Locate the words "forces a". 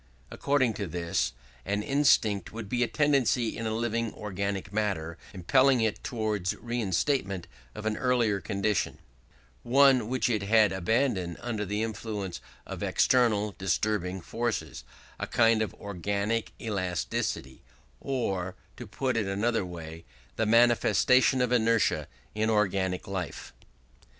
14.21-15.27